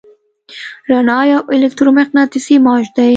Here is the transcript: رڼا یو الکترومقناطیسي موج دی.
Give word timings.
رڼا 0.89 1.19
یو 1.31 1.39
الکترومقناطیسي 1.53 2.55
موج 2.65 2.85
دی. 2.95 3.09